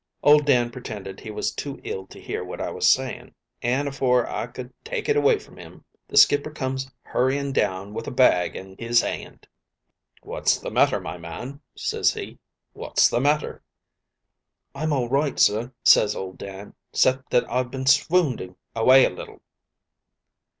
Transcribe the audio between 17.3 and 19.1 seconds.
I've been swoonding away